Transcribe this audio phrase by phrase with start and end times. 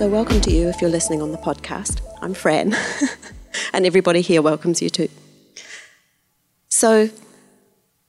[0.00, 2.00] So, welcome to you if you're listening on the podcast.
[2.22, 2.74] I'm Fran,
[3.74, 5.10] and everybody here welcomes you too.
[6.70, 7.10] So,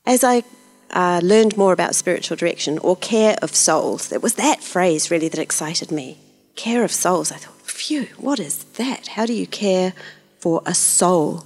[0.06, 0.46] as I
[0.92, 5.28] uh, learned more about spiritual direction or care of souls, it was that phrase really
[5.28, 6.18] that excited me.
[6.56, 7.30] Care of souls.
[7.30, 9.08] I thought, phew, what is that?
[9.08, 9.92] How do you care
[10.40, 11.44] for a soul?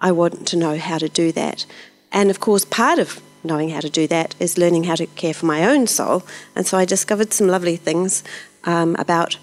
[0.00, 1.64] I want to know how to do that.
[2.10, 5.32] And of course, part of knowing how to do that is learning how to care
[5.32, 6.24] for my own soul.
[6.56, 8.24] And so I discovered some lovely things
[8.64, 9.38] um, about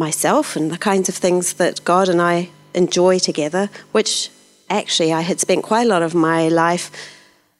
[0.00, 4.30] myself and the kinds of things that God and I enjoy together, which
[4.68, 6.90] actually I had spent quite a lot of my life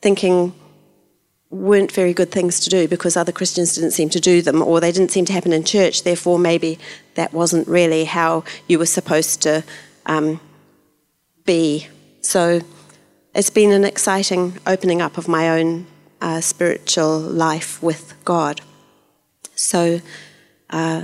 [0.00, 0.52] thinking
[1.50, 4.80] weren't very good things to do because other Christians didn't seem to do them or
[4.80, 6.04] they didn't seem to happen in church.
[6.04, 6.78] Therefore, maybe
[7.14, 9.64] that wasn't really how you were supposed to
[10.06, 10.40] um,
[11.44, 11.88] be.
[12.22, 12.60] So
[13.34, 15.86] it's been an exciting opening up of my own
[16.20, 18.60] uh, spiritual life with God.
[19.56, 20.00] So,
[20.70, 21.02] uh,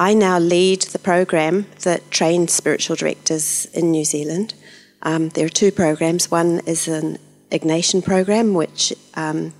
[0.00, 4.54] I now lead the program that trains spiritual directors in New Zealand.
[5.02, 6.30] Um, there are two programs.
[6.30, 7.18] One is an
[7.50, 9.52] Ignatian program, which um,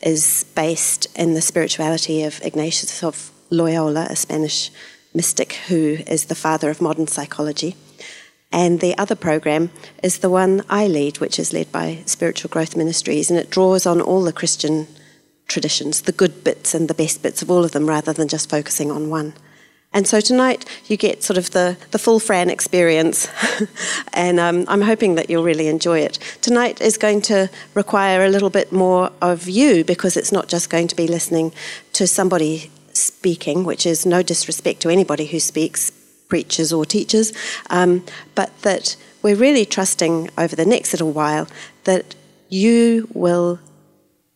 [0.00, 4.70] is based in the spirituality of Ignatius of Loyola, a Spanish
[5.12, 7.74] mystic who is the father of modern psychology.
[8.52, 9.72] And the other program
[10.04, 13.86] is the one I lead, which is led by Spiritual Growth Ministries, and it draws
[13.86, 14.86] on all the Christian
[15.48, 18.48] traditions, the good bits and the best bits of all of them, rather than just
[18.48, 19.34] focusing on one.
[19.92, 23.28] And so tonight you get sort of the, the full Fran experience,
[24.12, 26.18] and um, I'm hoping that you'll really enjoy it.
[26.40, 30.70] Tonight is going to require a little bit more of you because it's not just
[30.70, 31.52] going to be listening
[31.94, 35.90] to somebody speaking, which is no disrespect to anybody who speaks,
[36.28, 37.32] preachers or teachers,
[37.68, 38.04] um,
[38.36, 41.48] but that we're really trusting over the next little while
[41.82, 42.14] that
[42.48, 43.58] you will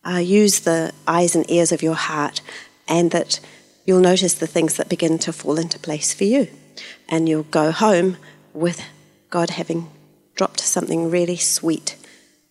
[0.05, 2.41] uh, use the eyes and ears of your heart
[2.87, 3.39] and that
[3.85, 6.47] you'll notice the things that begin to fall into place for you.
[7.07, 8.17] And you'll go home
[8.53, 8.81] with
[9.29, 9.89] God having
[10.35, 11.95] dropped something really sweet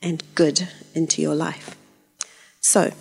[0.00, 1.76] and good into your life.
[2.60, 2.92] So,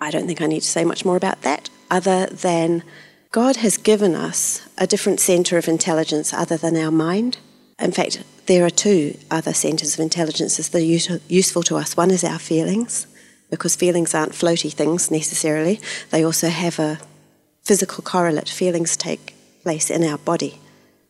[0.00, 2.82] I don't think I need to say much more about that, other than
[3.30, 7.38] God has given us a different centre of intelligence other than our mind.
[7.78, 11.96] In fact, there are two other centres of intelligence that are useful to us.
[11.96, 13.06] One is our feelings,
[13.50, 15.80] because feelings aren't floaty things necessarily.
[16.10, 16.98] They also have a
[17.62, 18.48] physical correlate.
[18.48, 20.60] Feelings take place in our body.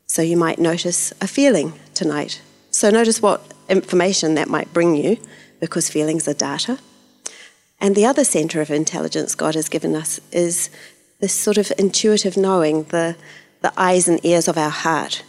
[0.06, 2.40] So you might notice a feeling tonight.
[2.70, 5.16] So notice what information that might bring you,
[5.60, 6.78] because feelings are data.
[7.80, 10.70] And the other centre of intelligence God has given us is
[11.20, 13.16] this sort of intuitive knowing, the,
[13.62, 15.24] the eyes and ears of our heart.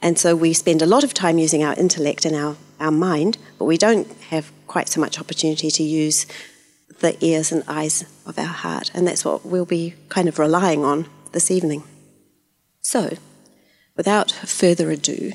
[0.00, 3.38] And so we spend a lot of time using our intellect and our, our mind,
[3.58, 6.26] but we don't have quite so much opportunity to use
[7.00, 8.90] the ears and eyes of our heart.
[8.94, 11.84] And that's what we'll be kind of relying on this evening.
[12.80, 13.16] So,
[13.96, 15.32] without further ado,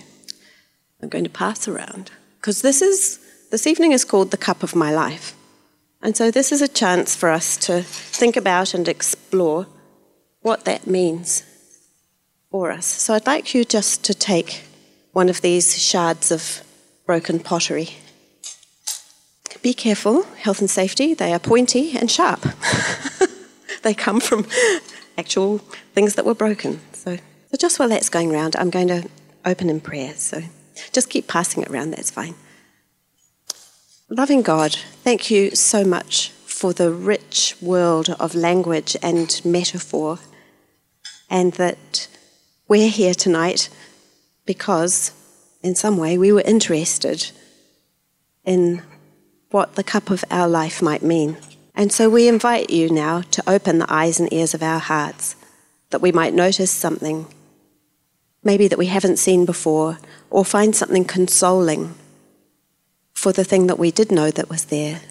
[1.02, 3.20] I'm going to pass around because this is
[3.52, 5.36] this evening is called the cup of my life.
[6.02, 9.68] And so this is a chance for us to think about and explore
[10.42, 11.44] what that means
[12.52, 12.86] for us.
[12.86, 14.64] So I'd like you just to take
[15.14, 16.62] one of these shards of
[17.06, 17.98] broken pottery
[19.66, 22.46] be careful, health and safety, they are pointy and sharp.
[23.82, 24.46] they come from
[25.18, 25.58] actual
[25.96, 26.80] things that were broken.
[26.94, 29.10] So, so just while that's going around, I'm going to
[29.44, 30.14] open in prayer.
[30.14, 30.44] So
[30.92, 32.36] just keep passing it around, that's fine.
[34.08, 40.20] Loving God, thank you so much for the rich world of language and metaphor,
[41.28, 42.08] and that
[42.68, 43.70] we're here tonight
[44.46, 45.12] because,
[45.66, 47.32] in some way, we were interested
[48.44, 48.84] in
[49.50, 51.38] what the cup of our life might mean.
[51.74, 55.36] And so we invite you now to open the eyes and ears of our hearts
[55.90, 57.26] that we might notice something,
[58.44, 59.98] maybe that we haven't seen before,
[60.30, 61.96] or find something consoling
[63.14, 65.02] for the thing that we did know that was there,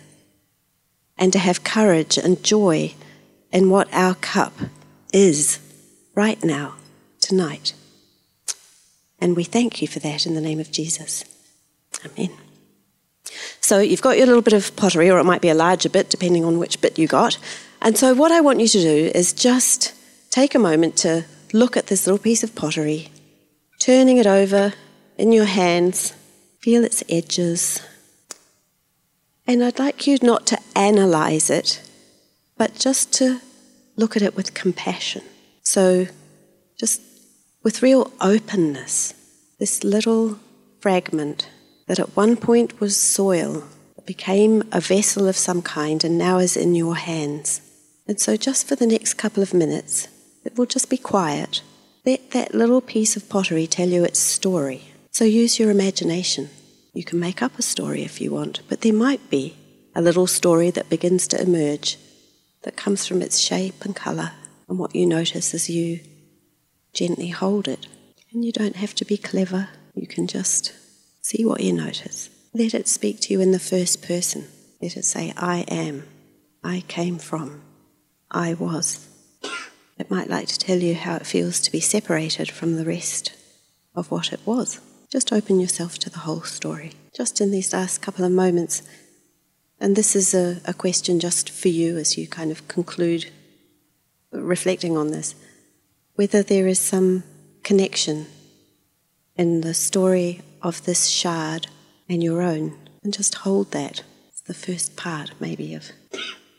[1.19, 2.95] and to have courage and joy
[3.51, 4.53] in what our cup
[5.13, 5.59] is
[6.15, 6.77] right now,
[7.21, 7.75] tonight.
[9.25, 11.25] And we thank you for that in the name of Jesus.
[12.05, 12.31] Amen.
[13.59, 16.11] So you've got your little bit of pottery, or it might be a larger bit,
[16.11, 17.39] depending on which bit you got.
[17.81, 19.95] And so, what I want you to do is just
[20.31, 21.25] take a moment to
[21.55, 23.09] look at this little piece of pottery,
[23.79, 24.75] turning it over
[25.17, 26.13] in your hands,
[26.61, 27.81] feel its edges.
[29.47, 31.81] And I'd like you not to analyze it,
[32.59, 33.41] but just to
[33.97, 35.23] look at it with compassion.
[35.63, 36.09] So,
[36.79, 37.01] just
[37.65, 39.15] with real openness,
[39.59, 40.39] this little
[40.81, 41.49] fragment
[41.89, 43.65] that at one point was soil
[44.05, 47.63] became a vessel of some kind and now is in your hands.
[48.07, 50.09] And so, just for the next couple of minutes,
[50.45, 51.63] it will just be quiet.
[52.05, 54.83] Let that little piece of pottery tell you its story.
[55.11, 56.51] So, use your imagination.
[56.93, 59.57] You can make up a story if you want, but there might be
[59.95, 61.97] a little story that begins to emerge
[62.63, 64.33] that comes from its shape and colour
[64.69, 66.01] and what you notice as you
[66.95, 67.87] gently hold it.
[68.33, 70.73] And you don't have to be clever, you can just
[71.21, 72.31] see what you notice.
[72.53, 74.47] Let it speak to you in the first person.
[74.81, 76.05] Let it say, I am,
[76.63, 77.63] I came from,
[78.31, 79.09] I was.
[79.99, 83.33] It might like to tell you how it feels to be separated from the rest
[83.95, 84.81] of what it was.
[85.11, 86.93] Just open yourself to the whole story.
[87.15, 88.83] Just in these last couple of moments,
[89.81, 93.31] and this is a, a question just for you as you kind of conclude
[94.33, 95.35] reflecting on this
[96.15, 97.25] whether there is some
[97.63, 98.27] connection
[99.37, 101.67] in the story of this shard
[102.09, 104.03] and your own, and just hold that.
[104.29, 105.91] It's the first part, maybe, of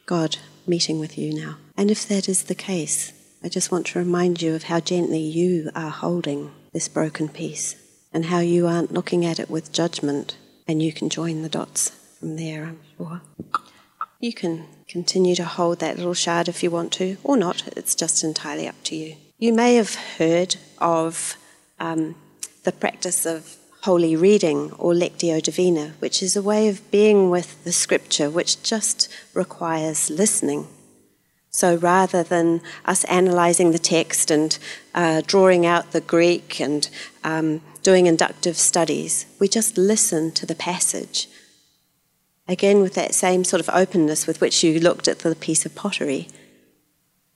[0.06, 0.38] God
[0.68, 1.57] meeting with you now.
[1.78, 3.13] And if that is the case,
[3.44, 7.75] I just want to remind you of how gently you are holding this broken piece
[8.12, 10.38] and how you aren't looking at it with judgment,
[10.68, 13.22] and you can join the dots from there, I'm sure.
[14.19, 17.68] You can continue to hold that little shard if you want to, or not.
[17.78, 19.16] It's just entirely up to you.
[19.38, 21.38] You may have heard of
[21.80, 22.16] um,
[22.64, 27.64] the practice of holy reading or lectio divina, which is a way of being with
[27.64, 30.68] the scripture which just requires listening.
[31.50, 34.58] So rather than us analysing the text and
[34.94, 36.90] uh, drawing out the Greek and
[37.24, 41.28] um, doing inductive studies, we just listen to the passage
[42.48, 45.74] Again, with that same sort of openness with which you looked at the piece of
[45.74, 46.28] pottery.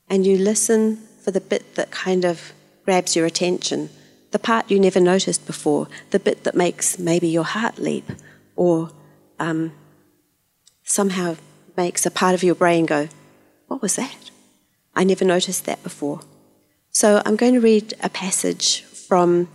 [0.08, 1.00] And you listen
[1.30, 2.54] for the bit that kind of
[2.86, 3.88] grabs your attention,
[4.32, 8.12] the part you never noticed before, the bit that makes maybe your heart leap,
[8.56, 8.90] or
[9.38, 9.72] um,
[10.84, 11.38] somehow
[11.78, 13.08] makes a part of your brain go,
[13.68, 14.32] What was that?
[14.96, 16.22] I never noticed that before.
[16.90, 19.50] So I'm going to read a passage from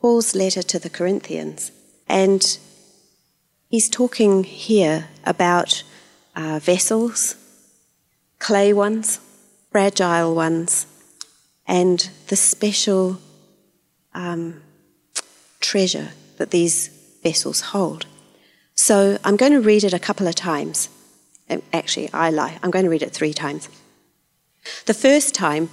[0.00, 1.70] Paul's letter to the Corinthians.
[2.08, 2.58] And
[3.68, 5.84] He's talking here about
[6.34, 7.36] uh, vessels,
[8.40, 9.20] clay ones,
[9.70, 10.86] fragile ones,
[11.70, 13.16] and the special
[14.12, 14.60] um,
[15.60, 16.88] treasure that these
[17.22, 18.06] vessels hold.
[18.74, 20.88] So I'm going to read it a couple of times.
[21.72, 22.58] Actually, I lie.
[22.62, 23.68] I'm going to read it three times.
[24.86, 25.70] The first time,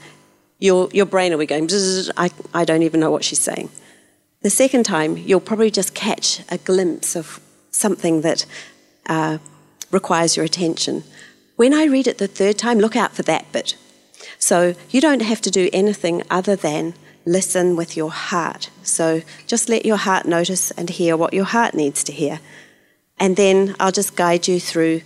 [0.59, 1.67] your, your brain will be going,
[2.15, 3.69] I, I don't even know what she's saying.
[4.41, 7.39] The second time, you'll probably just catch a glimpse of
[7.71, 8.45] something that
[9.07, 9.39] uh,
[9.89, 11.03] requires your attention.
[11.55, 13.75] When I read it the third time, look out for that bit.
[14.39, 16.93] So you don't have to do anything other than
[17.25, 18.69] listen with your heart.
[18.83, 22.39] So just let your heart notice and hear what your heart needs to hear.
[23.19, 25.01] And then I'll just guide you through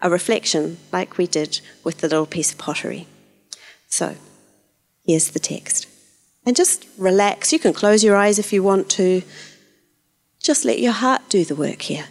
[0.00, 3.06] a reflection like we did with the little piece of pottery.
[3.88, 4.16] So
[5.06, 5.88] here's the text.
[6.44, 7.52] And just relax.
[7.52, 9.22] You can close your eyes if you want to.
[10.40, 12.06] Just let your heart do the work here.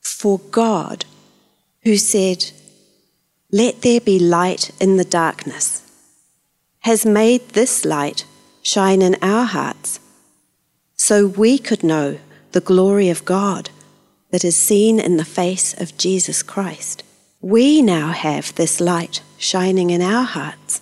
[0.00, 1.04] For God,
[1.82, 2.50] who said,
[3.50, 5.81] Let there be light in the darkness,
[6.82, 8.24] has made this light
[8.62, 10.00] shine in our hearts
[10.96, 12.18] so we could know
[12.52, 13.70] the glory of God
[14.30, 17.02] that is seen in the face of Jesus Christ.
[17.40, 20.80] We now have this light shining in our hearts.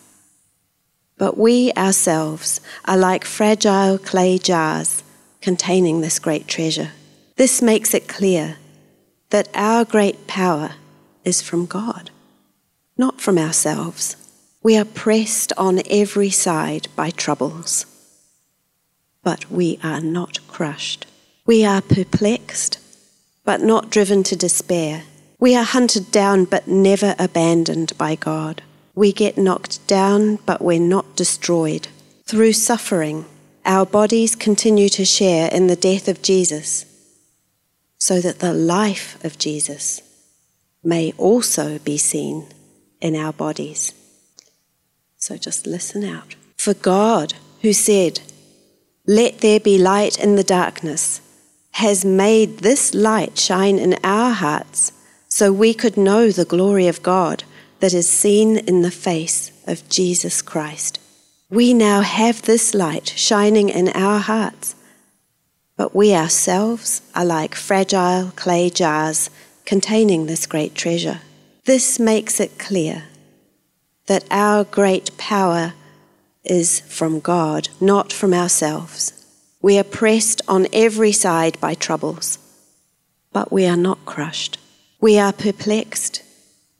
[1.16, 5.02] But we ourselves are like fragile clay jars
[5.40, 6.92] containing this great treasure.
[7.36, 8.56] This makes it clear
[9.30, 10.72] that our great power
[11.24, 12.10] is from God,
[12.96, 14.16] not from ourselves.
[14.62, 17.86] We are pressed on every side by troubles,
[19.22, 21.06] but we are not crushed.
[21.46, 22.78] We are perplexed,
[23.42, 25.04] but not driven to despair.
[25.38, 28.62] We are hunted down, but never abandoned by God.
[28.94, 31.88] We get knocked down, but we're not destroyed.
[32.26, 33.24] Through suffering,
[33.64, 36.84] our bodies continue to share in the death of Jesus,
[37.96, 40.02] so that the life of Jesus
[40.84, 42.46] may also be seen
[43.00, 43.94] in our bodies.
[45.20, 46.34] So just listen out.
[46.56, 48.20] For God, who said,
[49.06, 51.20] Let there be light in the darkness,
[51.72, 54.92] has made this light shine in our hearts
[55.28, 57.44] so we could know the glory of God
[57.80, 60.98] that is seen in the face of Jesus Christ.
[61.50, 64.74] We now have this light shining in our hearts,
[65.76, 69.28] but we ourselves are like fragile clay jars
[69.66, 71.20] containing this great treasure.
[71.64, 73.04] This makes it clear
[74.10, 75.72] that our great power
[76.42, 79.12] is from God, not from ourselves.
[79.62, 82.36] We are pressed on every side by troubles,
[83.32, 84.58] but we are not crushed.
[85.00, 86.24] We are perplexed,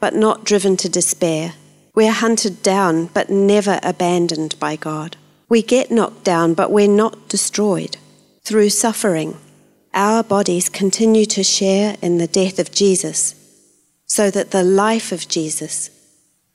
[0.01, 1.55] but not driven to despair.
[1.95, 5.17] We are hunted down, but never abandoned by God.
[5.49, 7.97] We get knocked down, but we're not destroyed.
[8.43, 9.37] Through suffering,
[9.95, 13.37] our bodies continue to share in the death of Jesus,
[14.07, 15.91] so that the life of Jesus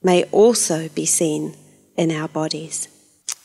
[0.05, 1.55] may also be seen
[1.97, 2.87] in our bodies.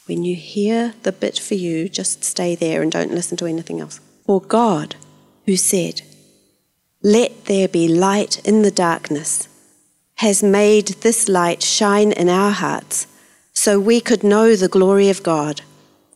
[0.04, 3.80] When you hear the bit for you, just stay there and don't listen to anything
[3.80, 3.98] else.
[4.26, 4.94] For God,
[5.46, 6.02] who said,
[7.02, 9.48] Let there be light in the darkness,
[10.16, 13.06] has made this light shine in our hearts
[13.54, 15.62] so we could know the glory of God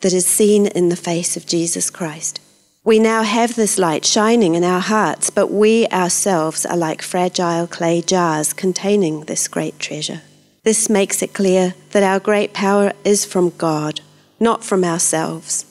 [0.02, 2.38] that is seen in the face of Jesus Christ.
[2.84, 7.66] We now have this light shining in our hearts, but we ourselves are like fragile
[7.66, 10.20] clay jars containing this great treasure.
[10.64, 14.00] This makes it clear that our great power is from God,
[14.40, 15.66] not from ourselves.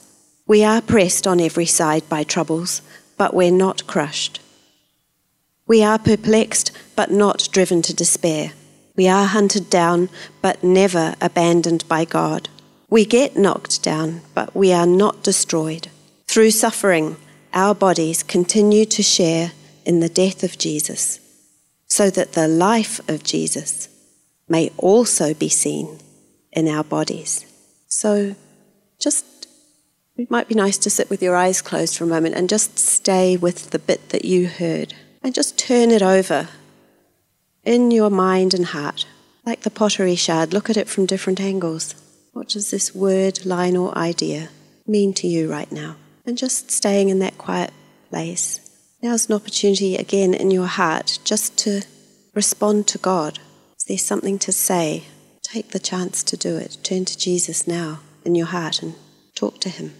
[0.46, 2.80] We are pressed on every side by troubles,
[3.16, 4.40] but we're not crushed.
[5.66, 8.52] We are perplexed, but not driven to despair.
[8.94, 10.10] We are hunted down,
[10.40, 12.48] but never abandoned by God.
[12.88, 15.88] We get knocked down, but we are not destroyed.
[16.28, 17.16] Through suffering,
[17.52, 19.50] our bodies continue to share
[19.84, 21.18] in the death of Jesus,
[21.88, 23.88] so that the life of Jesus
[24.48, 25.98] may also be seen
[26.52, 27.44] in our bodies.
[27.86, 28.34] So
[28.98, 29.24] just,
[30.16, 32.78] it might be nice to sit with your eyes closed for a moment and just
[32.78, 36.48] stay with the bit that you heard and just turn it over
[37.64, 39.06] in your mind and heart.
[39.44, 41.94] Like the pottery shard, look at it from different angles.
[42.32, 44.48] What does this word, line, or idea
[44.86, 45.96] mean to you right now?
[46.26, 47.70] And just staying in that quiet
[48.08, 48.60] place.
[49.02, 51.82] Now's an opportunity again in your heart just to
[52.34, 53.38] respond to God
[53.86, 55.04] there's something to say,
[55.42, 56.78] take the chance to do it.
[56.82, 58.94] Turn to Jesus now in your heart and
[59.34, 59.94] talk to Him.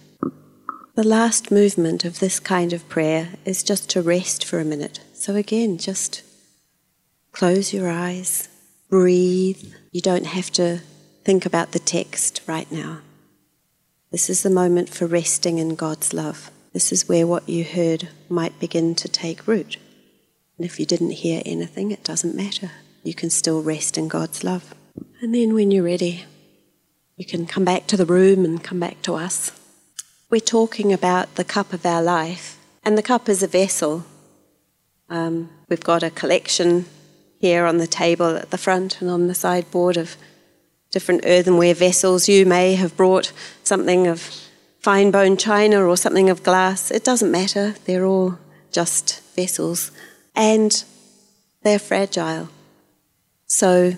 [0.95, 5.01] The last movement of this kind of prayer is just to rest for a minute.
[5.13, 6.23] So, again, just
[7.31, 8.47] close your eyes,
[8.89, 9.73] breathe.
[9.91, 10.79] You don't have to
[11.23, 13.01] think about the text right now.
[14.11, 16.49] This is the moment for resting in God's love.
[16.73, 19.77] This is where what you heard might begin to take root.
[20.57, 22.71] And if you didn't hear anything, it doesn't matter
[23.05, 24.73] you can still rest in God's love.
[25.21, 26.25] And then when you're ready,
[27.15, 29.51] you can come back to the room and come back to us.
[30.29, 34.05] We're talking about the cup of our life, and the cup is a vessel.
[35.07, 36.85] Um, we've got a collection
[37.39, 40.17] here on the table at the front and on the sideboard of
[40.89, 42.27] different earthenware vessels.
[42.27, 43.31] You may have brought
[43.63, 44.19] something of
[44.79, 46.89] fine bone china or something of glass.
[46.89, 48.39] It doesn't matter, they're all
[48.71, 49.91] just vessels.
[50.35, 50.83] And
[51.61, 52.49] they're fragile.
[53.47, 53.93] So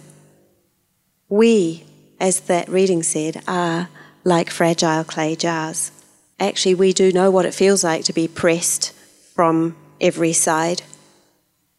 [1.29, 1.85] we,
[2.19, 3.89] as that reading said, are
[4.23, 5.91] like fragile clay jars.
[6.39, 8.93] Actually, we do know what it feels like to be pressed
[9.33, 10.81] from every side.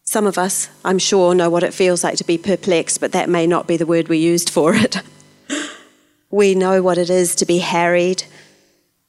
[0.03, 3.29] Some of us, I'm sure, know what it feels like to be perplexed, but that
[3.29, 5.01] may not be the word we used for it.
[6.31, 8.23] we know what it is to be harried,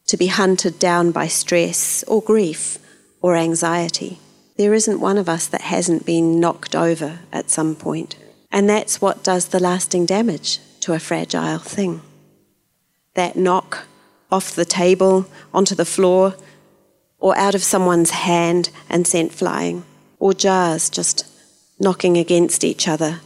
[0.07, 2.79] to be hunted down by stress or grief
[3.23, 4.19] or anxiety.
[4.59, 8.17] There isn't one of us that hasn't been knocked over at some point.
[8.53, 12.03] And that's what does the lasting damage to a fragile thing.
[13.15, 13.87] That knock
[14.31, 16.35] off the table onto the floor,
[17.19, 19.85] or out of someone's hand and sent flying,
[20.19, 21.27] or jars just
[21.79, 23.21] knocking against each other,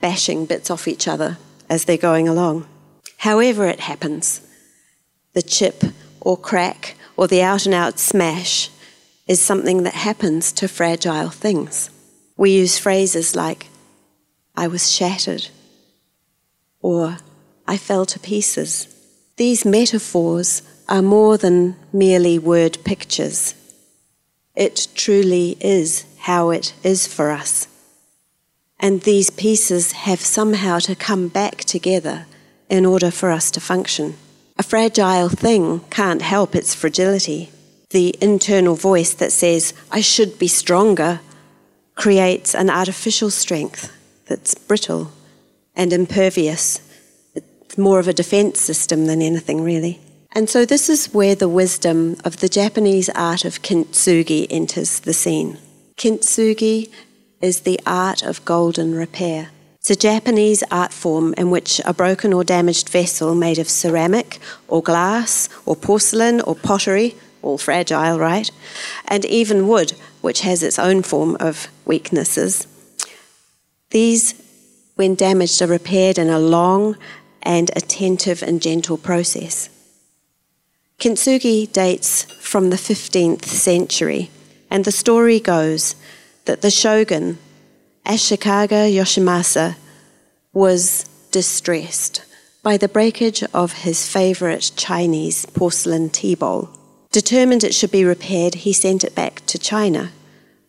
[0.00, 2.66] bashing bits off each other as they're going along.
[3.18, 4.40] However, it happens,
[5.32, 5.82] the chip
[6.20, 8.70] or crack or the out and out smash
[9.26, 11.90] is something that happens to fragile things.
[12.36, 13.68] We use phrases like,
[14.56, 15.48] I was shattered,
[16.80, 17.18] or
[17.66, 18.88] I fell to pieces.
[19.36, 23.54] These metaphors are more than merely word pictures.
[24.54, 27.68] It truly is how it is for us.
[28.80, 32.26] And these pieces have somehow to come back together
[32.70, 34.16] in order for us to function.
[34.58, 37.50] A fragile thing can't help its fragility.
[37.90, 41.20] The internal voice that says, I should be stronger,
[41.94, 43.92] creates an artificial strength
[44.26, 45.12] that's brittle
[45.74, 46.80] and impervious.
[47.34, 50.00] It's more of a defense system than anything, really.
[50.32, 55.14] And so, this is where the wisdom of the Japanese art of kintsugi enters the
[55.14, 55.58] scene.
[55.96, 56.90] Kintsugi
[57.40, 59.50] is the art of golden repair.
[59.78, 64.40] It's a Japanese art form in which a broken or damaged vessel made of ceramic
[64.68, 68.50] or glass or porcelain or pottery, all fragile, right?
[69.06, 69.92] And even wood,
[70.22, 72.66] which has its own form of weaknesses.
[73.96, 74.34] These,
[74.96, 76.98] when damaged, are repaired in a long
[77.40, 79.70] and attentive and gentle process.
[80.98, 84.30] Kintsugi dates from the 15th century,
[84.70, 85.94] and the story goes
[86.44, 87.38] that the shogun,
[88.04, 89.76] Ashikaga Yoshimasa,
[90.52, 92.22] was distressed
[92.62, 96.68] by the breakage of his favourite Chinese porcelain tea bowl.
[97.12, 100.12] Determined it should be repaired, he sent it back to China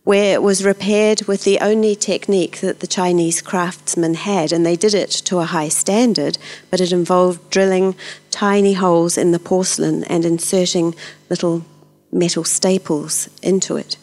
[0.07, 4.77] where it was repaired with the only technique that the Chinese craftsmen had, and they
[4.77, 6.37] did it to a high standard,
[6.71, 7.93] but it involved drilling
[8.31, 10.95] tiny holes in the porcelain and inserting
[11.29, 11.65] little
[12.09, 13.97] metal staples into it.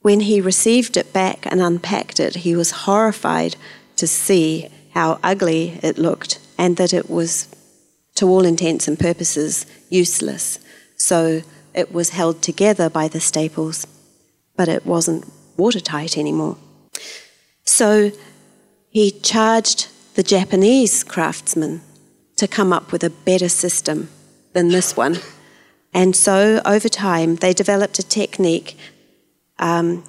[0.00, 3.56] When he received it back and unpacked it, he was horrified
[3.96, 7.48] to see how ugly it looked and that it was,
[8.14, 10.58] to all intents and purposes, useless.
[10.96, 11.42] So
[11.74, 13.86] it was held together by the staples
[14.60, 15.24] but it wasn't
[15.56, 16.58] watertight anymore.
[17.64, 18.12] So
[18.90, 21.80] he charged the Japanese craftsmen
[22.36, 24.10] to come up with a better system
[24.52, 25.16] than this one.
[25.94, 28.76] And so over time, they developed a technique
[29.58, 30.04] um,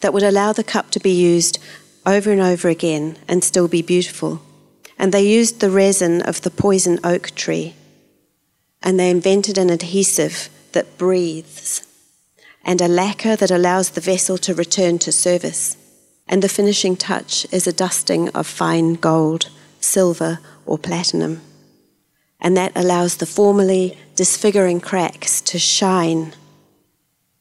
[0.00, 1.58] that would allow the cup to be used
[2.04, 4.42] over and over again and still be beautiful.
[4.98, 7.74] And they used the resin of the poison oak tree.
[8.82, 11.87] And they invented an adhesive that breathes
[12.68, 15.74] and a lacquer that allows the vessel to return to service.
[16.28, 19.48] And the finishing touch is a dusting of fine gold,
[19.80, 21.40] silver, or platinum.
[22.38, 26.34] And that allows the formerly disfiguring cracks to shine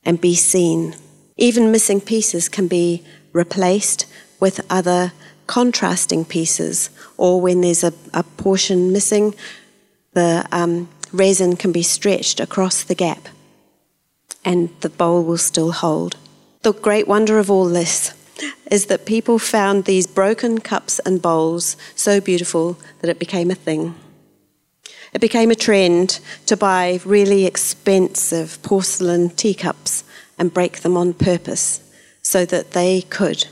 [0.05, 0.96] and be seen.
[1.36, 3.03] Even missing pieces can be
[3.34, 4.05] replaced
[4.39, 5.12] with other
[5.46, 9.36] contrasting pieces, or when there's a, a portion missing,
[10.13, 13.27] the um, resin can be stretched across the gap
[14.48, 16.16] and the bowl will still hold.
[16.62, 18.14] The great wonder of all this
[18.72, 23.55] is that people found these broken cups and bowls so beautiful that it became a
[23.55, 23.94] thing.
[25.14, 30.05] It became a trend to buy really expensive porcelain teacups
[30.40, 31.81] and break them on purpose
[32.22, 33.48] so that they could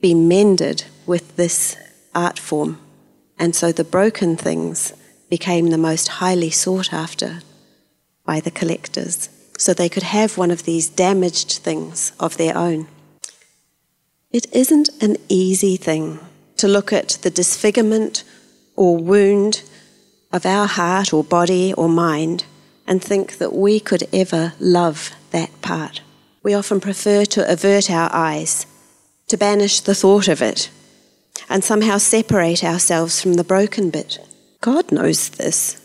[0.00, 1.76] be mended with this
[2.14, 2.78] art form.
[3.40, 4.92] And so the broken things
[5.28, 7.40] became the most highly sought after
[8.24, 12.88] by the collectors so they could have one of these damaged things of their own.
[14.30, 16.18] It isn't an easy thing
[16.56, 18.24] to look at the disfigurement
[18.74, 19.62] or wound
[20.32, 22.44] of our heart or body or mind
[22.86, 26.02] and think that we could ever love that part.
[26.42, 28.66] We often prefer to avert our eyes,
[29.28, 30.70] to banish the thought of it,
[31.48, 34.18] and somehow separate ourselves from the broken bit.
[34.60, 35.80] God knows this,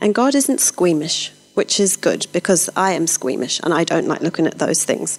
[0.00, 4.20] and God isn't squeamish which is good because I am squeamish and I don't like
[4.20, 5.18] looking at those things.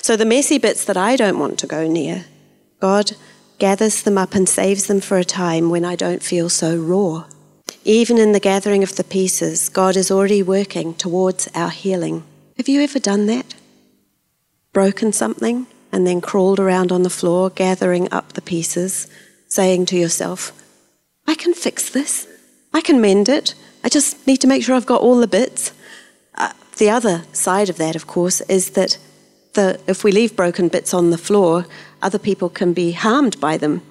[0.00, 2.24] So the messy bits that I don't want to go near,
[2.80, 3.12] God
[3.58, 7.26] gathers them up and saves them for a time when I don't feel so raw.
[7.84, 12.24] Even in the gathering of the pieces, God is already working towards our healing.
[12.56, 13.54] Have you ever done that?
[14.72, 19.08] Broken something and then crawled around on the floor, gathering up the pieces,
[19.46, 20.52] saying to yourself,
[21.26, 22.26] I can fix this.
[22.72, 23.54] I can mend it.
[23.84, 25.72] I just need to make sure I've got all the bits.
[26.34, 28.98] Uh, the other side of that, of course, is that
[29.54, 31.66] the, if we leave broken bits on the floor,
[32.00, 33.82] other people can be harmed by them.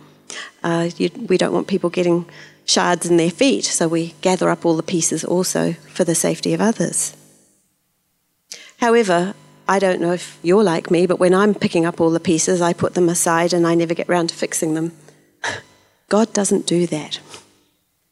[0.64, 2.26] Uh, you, we don't want people getting
[2.66, 6.54] shards in their feet, so we gather up all the pieces also for the safety
[6.54, 7.16] of others.
[8.78, 9.36] However,
[9.68, 12.62] I don't know if you're like me, but when I'm picking up all the pieces,
[12.62, 14.94] I put them aside and I never get round to fixing them.
[16.10, 17.20] God doesn't do that.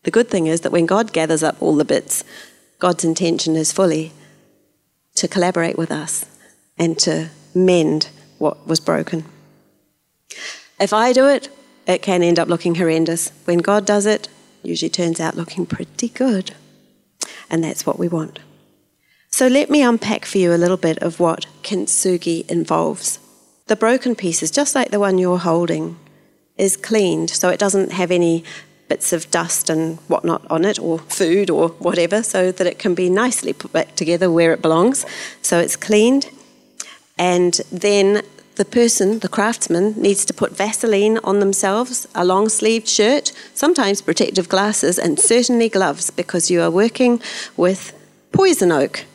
[0.04, 2.24] The good thing is that when God gathers up all the bits,
[2.80, 4.14] God's intention is fully
[5.16, 6.26] to collaborate with us
[6.78, 9.26] and to mend what was broken.
[10.80, 11.50] If I do it,
[11.86, 13.32] it can end up looking horrendous.
[13.46, 14.30] When God does it,
[14.64, 16.56] it usually turns out looking pretty good.
[17.50, 18.40] And that's what we want.
[19.30, 23.20] So let me unpack for you a little bit of what kintsugi involves.
[23.68, 25.98] The broken pieces, just like the one you're holding,
[26.58, 28.44] is cleaned so it doesn't have any
[28.90, 32.96] bits of dust and whatnot on it, or food or whatever, so that it can
[32.96, 35.06] be nicely put back together where it belongs.
[35.42, 36.30] So it's cleaned.
[37.18, 38.24] And then
[38.56, 44.02] the person, the craftsman, needs to put Vaseline on themselves, a long sleeved shirt, sometimes
[44.02, 47.22] protective glasses, and certainly gloves because you are working
[47.56, 47.94] with
[48.32, 49.06] poison oak,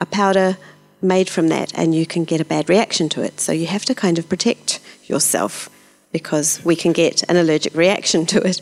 [0.00, 0.56] a powder
[1.00, 3.38] made from that, and you can get a bad reaction to it.
[3.38, 5.70] So you have to kind of protect yourself
[6.10, 8.60] because we can get an allergic reaction to it.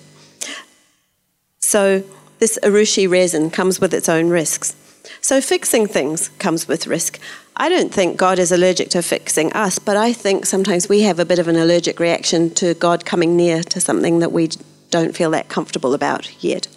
[1.66, 2.05] So,
[2.38, 4.76] this urushi resin comes with its own risks.
[5.20, 7.18] So, fixing things comes with risk.
[7.57, 11.18] I don't think God is allergic to fixing us, but I think sometimes we have
[11.18, 14.50] a bit of an allergic reaction to God coming near to something that we
[14.90, 16.68] don't feel that comfortable about yet.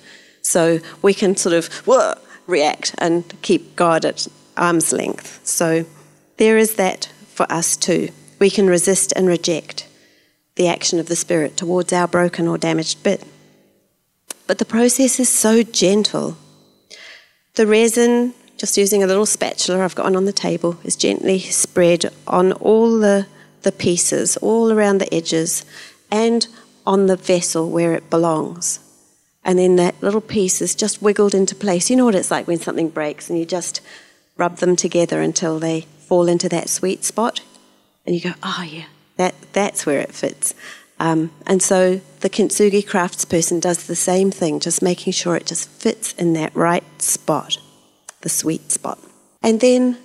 [0.42, 2.16] So, we can sort of whoa,
[2.48, 5.40] react and keep God at arm's length.
[5.44, 5.86] So,
[6.38, 8.10] there is that for us too.
[8.40, 9.88] We can resist and reject
[10.56, 13.24] the action of the Spirit towards our broken or damaged bit.
[14.50, 16.36] But the process is so gentle.
[17.54, 21.38] The resin, just using a little spatula I've got one on the table, is gently
[21.38, 23.28] spread on all the,
[23.62, 25.66] the pieces, all around the edges,
[26.10, 26.48] and
[26.84, 28.80] on the vessel where it belongs.
[29.44, 31.92] And then that little piece is just wiggled into place.
[31.92, 33.82] You know what it's like when something breaks and you just
[34.36, 37.42] rub them together until they fall into that sweet spot?
[38.04, 38.86] And you go, oh, yeah,
[39.18, 40.56] that, that's where it fits.
[41.00, 45.70] Um, and so the kintsugi craftsperson does the same thing, just making sure it just
[45.70, 47.58] fits in that right spot,
[48.22, 49.00] the sweet spot.
[49.42, 49.98] And then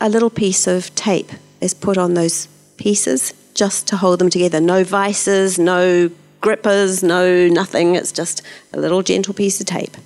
[0.00, 1.30] a, little piece of tape
[1.60, 4.60] is put on those pieces just to hold them together.
[4.60, 7.94] No vices, no grippers, no nothing.
[7.94, 9.96] It's just a little gentle piece of tape.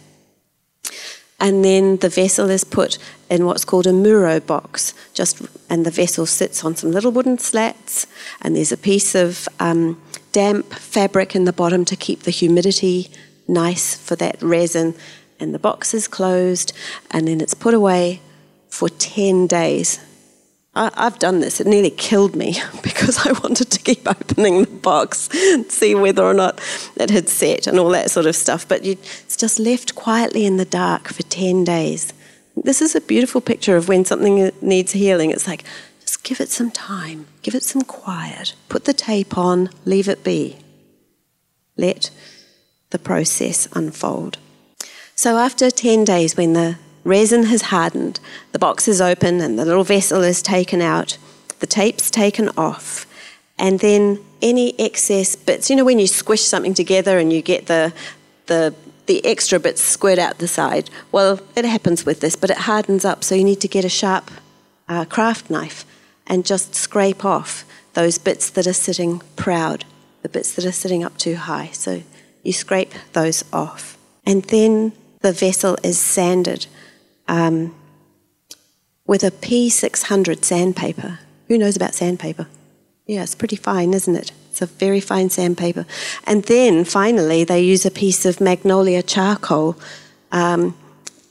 [1.40, 2.98] And then the vessel is put
[3.30, 7.38] in what's called a muro box, just and the vessel sits on some little wooden
[7.38, 8.06] slats,
[8.42, 9.98] and there's a piece of um,
[10.32, 13.10] damp fabric in the bottom to keep the humidity
[13.48, 14.94] nice for that resin.
[15.38, 16.72] And the box is closed,
[17.10, 18.20] and then it's put away
[18.68, 19.98] for 10 days
[20.74, 21.60] I, have done this.
[21.60, 26.22] It nearly killed me because I wanted to keep opening the box and see whether
[26.22, 26.60] or not
[26.96, 28.68] it had set and all that sort of stuff.
[28.68, 32.12] But you, it's just left quietly in the dark for 10 days.
[32.56, 35.30] This is a beautiful picture of when something needs healing.
[35.30, 35.64] It's like,
[36.22, 40.58] give it some time, give it some quiet, put the tape on, leave it be.
[41.76, 42.10] Let
[42.90, 44.38] the process unfold.
[45.14, 48.20] So after 10 days, when the resin has hardened,
[48.52, 51.18] the box is open, and the little vessel is taken out,
[51.60, 53.06] the tape's taken off,
[53.58, 57.66] and then any excess bits, you know, when you squish something together and you get
[57.66, 57.92] the,
[58.46, 58.74] the,
[59.06, 63.04] the extra bits squirt out the side, well, it happens with this, but it hardens
[63.04, 64.30] up, so you need to get a sharp
[64.88, 65.84] uh, craft knife
[66.30, 67.64] and just scrape off
[67.94, 69.84] those bits that are sitting proud,
[70.22, 71.68] the bits that are sitting up too high.
[71.72, 72.02] So
[72.44, 73.98] you scrape those off.
[74.24, 76.68] And then the vessel is sanded
[77.26, 77.74] um,
[79.06, 81.18] with a P600 sandpaper.
[81.48, 82.46] Who knows about sandpaper?
[83.06, 84.30] Yeah, it's pretty fine, isn't it?
[84.50, 85.84] It's a very fine sandpaper.
[86.24, 89.76] And then finally, they use a piece of magnolia charcoal
[90.30, 90.76] um,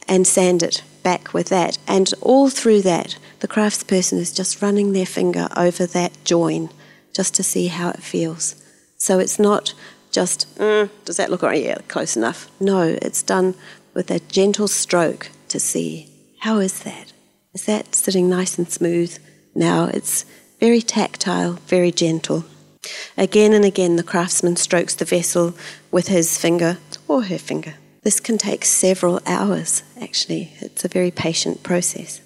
[0.10, 1.78] and sand it back with that.
[1.88, 6.70] And all through that, the craftsperson is just running their finger over that join
[7.14, 8.56] just to see how it feels.
[8.98, 9.74] So it's not
[10.12, 11.64] just, mm, does that look right?
[11.64, 12.50] Yeah, close enough.
[12.60, 13.56] No, it's done
[13.94, 16.10] with a gentle stroke to see
[16.40, 17.12] how is that?
[17.54, 19.18] Is that sitting nice and smooth?
[19.54, 20.26] Now it's
[20.60, 22.46] very tactile, very gentle.
[23.18, 25.54] Again and again, the craftsman strokes the vessel
[25.92, 27.76] with his finger or her finger.
[28.02, 30.54] This can take several hours, actually.
[30.60, 32.22] It's a very patient process.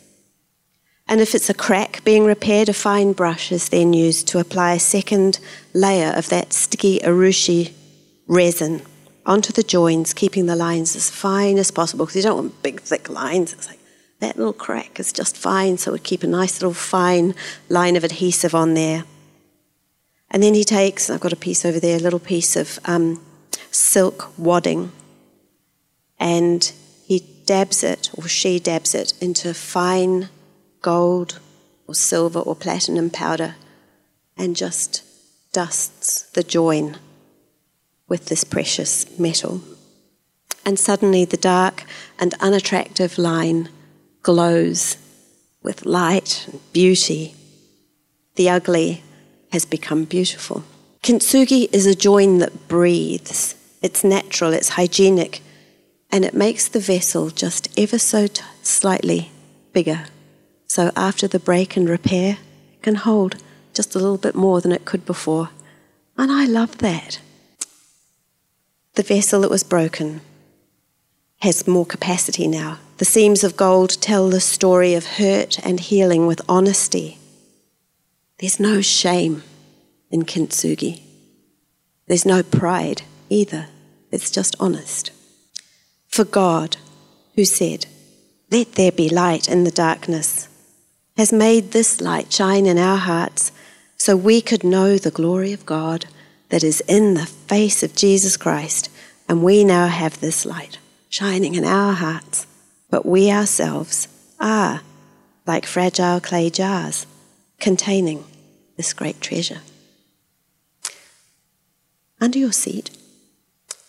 [1.07, 4.73] And if it's a crack being repaired, a fine brush is then used to apply
[4.73, 5.39] a second
[5.73, 7.73] layer of that sticky urushi
[8.27, 8.81] resin
[9.25, 12.81] onto the joins, keeping the lines as fine as possible because you don't want big,
[12.81, 13.53] thick lines.
[13.53, 13.79] It's like
[14.19, 17.35] that little crack is just fine, so we keep a nice little fine
[17.67, 19.05] line of adhesive on there.
[20.31, 23.23] And then he takes, I've got a piece over there, a little piece of um,
[23.71, 24.91] silk wadding,
[26.23, 26.71] and
[27.05, 30.29] he dabs it, or she dabs it, into fine
[30.81, 31.39] gold
[31.85, 33.55] or silver or platinum powder
[34.37, 35.03] and just
[35.51, 36.95] dusts the join
[38.07, 39.61] with this precious metal.
[40.65, 41.83] And suddenly the dark
[42.17, 43.67] and unattractive line
[44.21, 44.95] glows
[45.61, 47.35] with light and beauty.
[48.35, 49.03] The ugly
[49.51, 50.63] has become beautiful.
[51.01, 53.55] Kintsugi is a join that breathes.
[53.81, 55.41] It's natural, it's hygienic,
[56.13, 59.31] and it makes the vessel just ever so t- slightly
[59.73, 60.05] bigger.
[60.67, 62.37] So after the break and repair,
[62.71, 63.37] it can hold
[63.73, 65.49] just a little bit more than it could before.
[66.15, 67.19] And I love that.
[68.93, 70.21] The vessel that was broken
[71.39, 72.77] has more capacity now.
[72.99, 77.17] The seams of gold tell the story of hurt and healing with honesty.
[78.37, 79.41] There's no shame
[80.11, 81.01] in kintsugi.
[82.05, 83.69] There's no pride either.
[84.11, 85.09] It's just honest.
[86.13, 86.77] For God,
[87.33, 87.87] who said,
[88.51, 90.47] Let there be light in the darkness,
[91.17, 93.51] has made this light shine in our hearts
[93.97, 96.05] so we could know the glory of God
[96.49, 98.91] that is in the face of Jesus Christ,
[99.27, 100.77] and we now have this light
[101.09, 102.45] shining in our hearts.
[102.91, 104.07] But we ourselves
[104.39, 104.81] are
[105.47, 107.07] like fragile clay jars
[107.59, 108.23] containing
[108.77, 109.61] this great treasure.
[112.21, 112.91] Under your seat,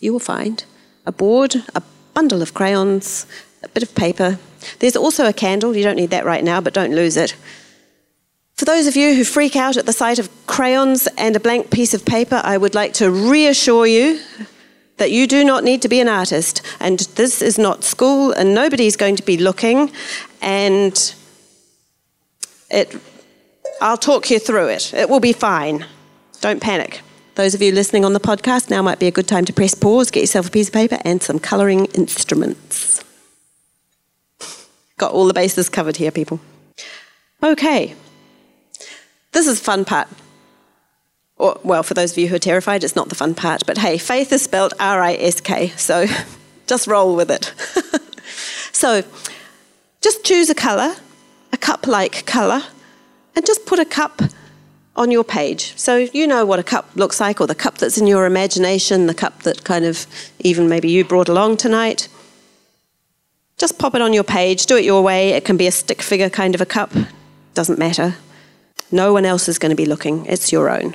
[0.00, 0.64] you will find
[1.04, 1.82] a board, a
[2.14, 3.26] bundle of crayons,
[3.62, 4.38] a bit of paper.
[4.78, 5.76] There's also a candle.
[5.76, 7.36] You don't need that right now, but don't lose it.
[8.54, 11.70] For those of you who freak out at the sight of crayons and a blank
[11.70, 14.20] piece of paper, I would like to reassure you
[14.96, 18.54] that you do not need to be an artist, and this is not school, and
[18.54, 19.90] nobody's going to be looking,
[20.40, 21.14] and
[22.70, 22.96] it,
[23.80, 24.94] I'll talk you through it.
[24.94, 25.84] It will be fine.
[26.40, 27.00] Don't panic.
[27.34, 29.74] Those of you listening on the podcast, now might be a good time to press
[29.74, 33.02] pause, get yourself a piece of paper and some colouring instruments.
[34.98, 36.38] Got all the bases covered here, people.
[37.42, 37.96] Okay,
[39.32, 40.06] this is fun part.
[41.36, 43.78] Or, well, for those of you who are terrified, it's not the fun part, but
[43.78, 46.06] hey, faith is spelled R I S K, so
[46.68, 47.52] just roll with it.
[48.72, 49.02] so
[50.00, 50.94] just choose a colour,
[51.52, 52.62] a cup like colour,
[53.34, 54.22] and just put a cup
[54.96, 55.72] on your page.
[55.76, 59.06] So you know what a cup looks like, or the cup that's in your imagination,
[59.06, 60.06] the cup that kind of
[60.40, 62.08] even maybe you brought along tonight.
[63.56, 65.30] Just pop it on your page, do it your way.
[65.30, 66.92] It can be a stick figure kind of a cup,
[67.54, 68.16] doesn't matter.
[68.90, 70.94] No one else is going to be looking, it's your own.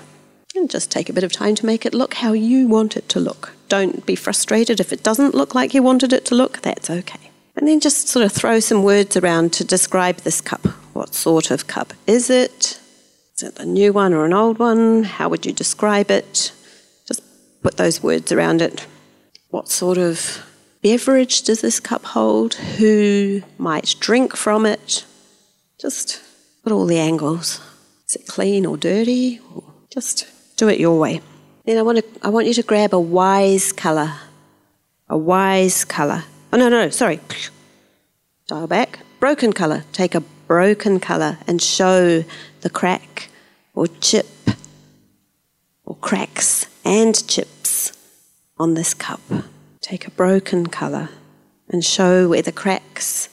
[0.55, 3.07] And just take a bit of time to make it look how you want it
[3.09, 3.53] to look.
[3.69, 7.31] Don't be frustrated if it doesn't look like you wanted it to look, that's okay.
[7.55, 10.65] And then just sort of throw some words around to describe this cup.
[10.93, 12.79] What sort of cup is it?
[13.39, 15.03] Is it a new one or an old one?
[15.03, 16.51] How would you describe it?
[17.07, 17.21] Just
[17.61, 18.85] put those words around it.
[19.47, 20.45] What sort of
[20.83, 22.55] beverage does this cup hold?
[22.55, 25.05] Who might drink from it?
[25.79, 26.21] Just
[26.65, 27.61] put all the angles.
[28.09, 29.39] Is it clean or dirty?
[29.89, 31.21] Just do it your way.
[31.63, 34.15] Then I want, to, I want you to grab a wise colour.
[35.07, 36.25] A wise colour.
[36.51, 37.21] Oh, no, no, sorry.
[38.47, 38.99] Dial back.
[39.21, 39.85] Broken colour.
[39.93, 42.25] Take a broken colour and show
[42.61, 43.29] the crack
[43.75, 44.25] or chip
[45.85, 47.93] or cracks and chips
[48.57, 49.21] on this cup.
[49.79, 51.09] Take a broken colour
[51.69, 53.29] and show where the cracks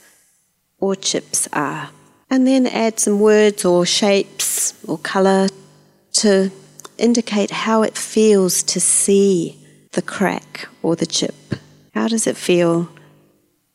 [0.79, 1.88] or chips are.
[2.29, 5.48] And then add some words or shapes or colour
[6.20, 6.50] to
[6.98, 9.57] indicate how it feels to see
[9.92, 11.55] the crack or the chip.
[11.94, 12.90] How does it feel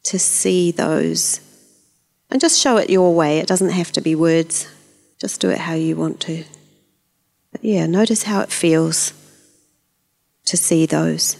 [0.03, 1.39] to see those
[2.31, 3.39] and just show it your way.
[3.39, 4.67] It doesn't have to be words,
[5.19, 6.43] just do it how you want to.
[7.51, 9.13] But yeah, notice how it feels
[10.45, 11.37] to see those.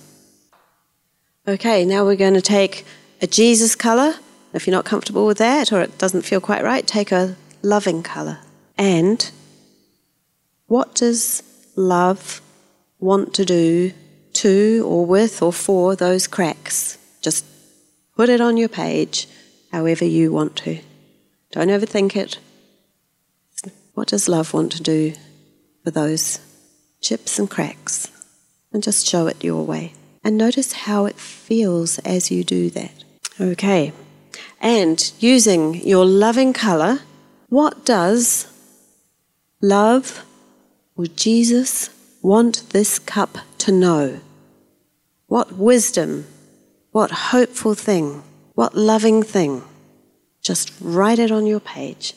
[1.47, 2.85] Okay, now we're going to take
[3.21, 4.15] a Jesus colour.
[4.53, 8.03] If you're not comfortable with that or it doesn't feel quite right, take a loving
[8.03, 8.39] colour.
[8.77, 9.31] And
[10.67, 11.41] what does
[11.75, 12.41] love
[12.99, 13.93] want to do
[14.33, 16.97] to or with or for those cracks?
[17.21, 17.45] Just
[18.15, 19.27] put it on your page
[19.71, 20.79] however you want to.
[21.51, 22.39] Don't overthink it.
[23.93, 25.13] What does love want to do
[25.83, 26.39] for those
[27.01, 28.09] chips and cracks?
[28.73, 29.93] And just show it your way.
[30.23, 33.03] And notice how it feels as you do that.
[33.39, 33.91] Okay.
[34.61, 36.99] And using your loving colour,
[37.49, 38.47] what does
[39.61, 40.23] love
[40.95, 41.89] or Jesus
[42.21, 44.21] want this cup to know?
[45.27, 46.27] What wisdom,
[46.91, 49.63] what hopeful thing what loving thing?
[50.41, 52.13] Just write it on your page.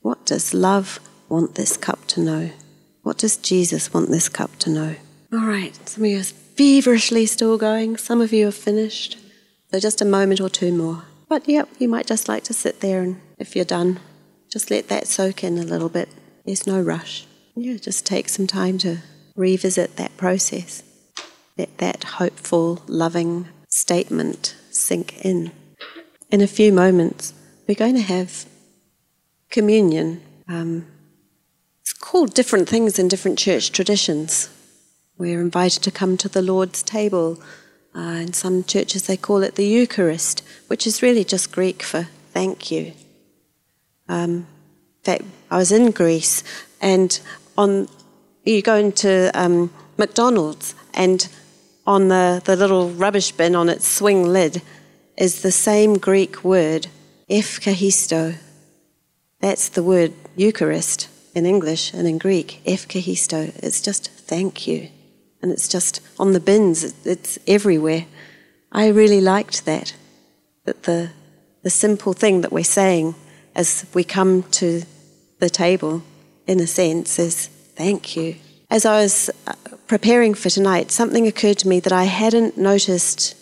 [0.00, 2.50] What does love want this cup to know?
[3.02, 4.96] What does Jesus want this cup to know?
[5.32, 7.96] All right, some of you are feverishly still going.
[7.96, 9.18] Some of you have finished.
[9.70, 11.04] So just a moment or two more.
[11.28, 13.98] But yep, you might just like to sit there and if you're done,
[14.50, 16.08] just let that soak in a little bit.
[16.44, 17.26] There's no rush.
[17.56, 18.98] Yeah, just take some time to
[19.34, 20.82] revisit that process.
[21.58, 25.50] Let that hopeful, loving statement sink in
[26.30, 27.34] in a few moments,
[27.66, 28.46] we're going to have
[29.50, 30.20] communion.
[30.48, 30.86] Um,
[31.80, 34.48] it's called different things in different church traditions.
[35.16, 37.40] We're invited to come to the Lord's table.
[37.94, 42.08] Uh, in some churches, they call it the Eucharist, which is really just Greek for
[42.32, 42.92] thank you.
[44.08, 46.42] Um, in fact, I was in Greece,
[46.80, 47.20] and
[47.56, 47.88] on
[48.44, 51.28] you go into um, McDonald's, and
[51.86, 54.62] on the, the little rubbish bin on its swing lid,
[55.16, 56.88] is the same Greek word,
[57.30, 58.36] evcharisto.
[59.40, 63.52] That's the word Eucharist in English and in Greek, evcharisto.
[63.62, 64.88] It's just thank you.
[65.42, 68.06] And it's just on the bins, it's everywhere.
[68.72, 69.94] I really liked that,
[70.64, 71.10] that the,
[71.62, 73.14] the simple thing that we're saying
[73.54, 74.82] as we come to
[75.38, 76.02] the table,
[76.46, 77.46] in a sense, is
[77.76, 78.36] thank you.
[78.70, 79.52] as I was uh,
[79.86, 83.36] preparing for tonight, something occurred to me that I hadn't noticed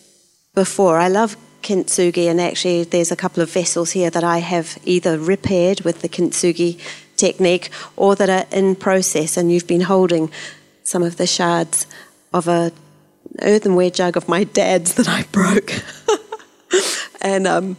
[0.53, 0.99] before.
[0.99, 5.17] I love kintsugi, and actually, there's a couple of vessels here that I have either
[5.17, 6.79] repaired with the kintsugi
[7.15, 10.29] technique or that are in process, and you've been holding
[10.83, 11.87] some of the shards
[12.33, 12.71] of a
[13.41, 15.71] earthenware jug of my dad's that I broke.
[17.21, 17.77] and um,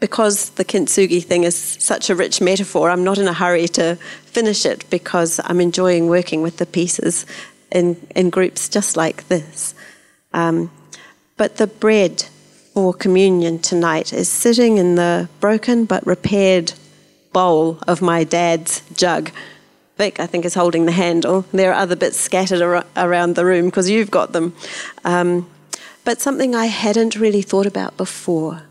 [0.00, 3.96] because the kintsugi thing is such a rich metaphor, I'm not in a hurry to
[4.26, 7.26] finish it because I'm enjoying working with the pieces
[7.70, 9.74] in, in groups just like this.
[10.32, 10.70] Um,
[11.36, 12.24] but the bread
[12.74, 16.72] for communion tonight is sitting in the broken but repaired
[17.32, 19.30] bowl of my dad's jug.
[19.96, 21.42] Vic, I think, is holding the handle.
[21.52, 24.56] There are other bits scattered ar- around the room because you've got them.
[25.04, 25.48] Um,
[26.04, 28.62] but something I hadn't really thought about before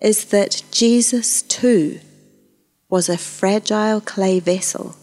[0.00, 1.98] is that Jesus too
[2.88, 4.94] was a fragile clay vessel,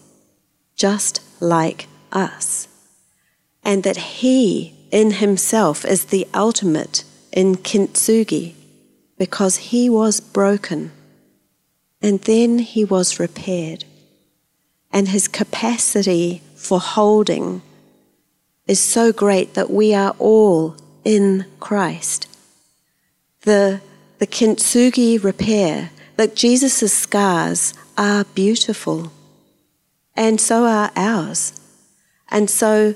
[0.78, 2.70] just like us,
[3.62, 8.54] and that he in himself is the ultimate in kintsugi
[9.18, 10.92] because he was broken
[12.02, 13.86] and then he was repaired.
[14.92, 17.64] And his capacity for holding
[18.68, 22.28] is so great that we are all in Christ.
[23.42, 23.82] The,
[24.20, 29.12] the kintsugi repair, that Jesus' scars are beautiful,
[30.16, 31.60] and so are ours.
[32.30, 32.94] And so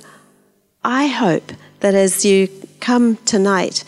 [0.83, 3.83] I hope that as you come tonight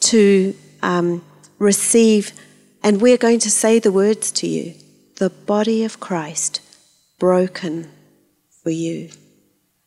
[0.00, 1.24] to um,
[1.58, 2.32] receive,
[2.82, 4.74] and we're going to say the words to you
[5.16, 6.60] the body of Christ
[7.18, 7.90] broken
[8.62, 9.10] for you.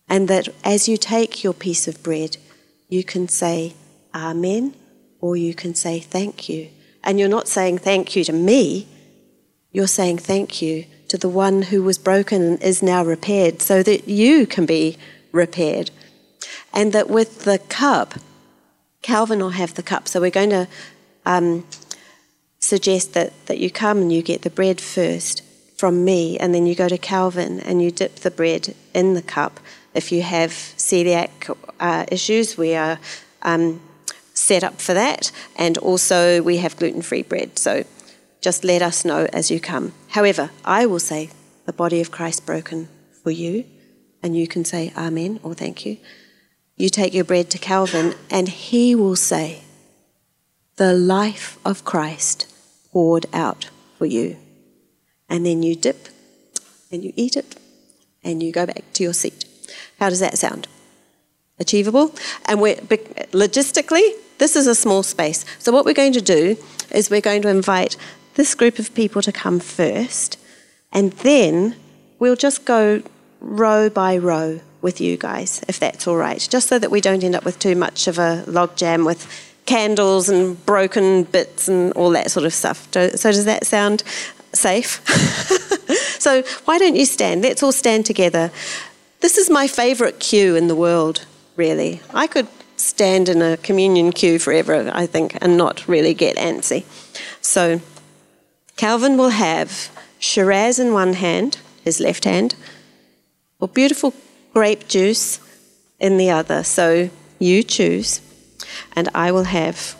[0.09, 2.35] And that as you take your piece of bread,
[2.89, 3.73] you can say
[4.13, 4.75] Amen
[5.21, 6.67] or you can say thank you.
[7.03, 8.87] And you're not saying thank you to me,
[9.71, 13.81] you're saying thank you to the one who was broken and is now repaired so
[13.83, 14.97] that you can be
[15.31, 15.91] repaired.
[16.73, 18.15] And that with the cup,
[19.01, 20.07] Calvin will have the cup.
[20.07, 20.67] So we're going to
[21.25, 21.65] um,
[22.59, 25.43] suggest that, that you come and you get the bread first
[25.77, 29.21] from me, and then you go to Calvin and you dip the bread in the
[29.21, 29.59] cup.
[29.95, 32.99] If you have celiac uh, issues, we are
[33.41, 33.81] um,
[34.33, 37.57] set up for that, and also we have gluten free bread.
[37.57, 37.83] So
[38.41, 39.93] just let us know as you come.
[40.09, 41.31] However, I will say,
[41.65, 42.87] the body of Christ broken
[43.23, 43.65] for you,
[44.21, 45.97] and you can say Amen or thank you.
[46.81, 49.61] You take your bread to Calvin, and he will say,
[50.77, 52.51] the life of Christ
[52.91, 54.37] poured out for you
[55.29, 56.07] and then you dip
[56.91, 57.55] and you eat it
[58.23, 59.45] and you go back to your seat.
[59.99, 60.67] How does that sound?
[61.59, 62.15] Achievable?
[62.45, 65.45] And we're, logistically, this is a small space.
[65.59, 66.57] So, what we're going to do
[66.89, 67.95] is we're going to invite
[68.33, 70.39] this group of people to come first,
[70.91, 71.75] and then
[72.17, 73.03] we'll just go
[73.39, 77.23] row by row with you guys, if that's all right, just so that we don't
[77.23, 79.27] end up with too much of a logjam with
[79.65, 82.87] candles and broken bits and all that sort of stuff.
[82.91, 84.03] So, does that sound
[84.53, 85.05] safe.
[86.19, 87.41] so why don't you stand?
[87.41, 88.51] Let's all stand together.
[89.19, 92.01] This is my favourite queue in the world, really.
[92.13, 96.83] I could stand in a communion queue forever, I think, and not really get antsy.
[97.41, 97.81] So
[98.75, 102.55] Calvin will have Shiraz in one hand, his left hand,
[103.59, 104.13] or beautiful
[104.53, 105.39] grape juice
[105.99, 106.63] in the other.
[106.63, 107.09] So
[107.39, 108.21] you choose,
[108.95, 109.95] and I will have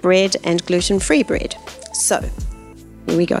[0.00, 1.56] bread and gluten free bread.
[1.92, 2.20] So
[3.06, 3.40] here we go.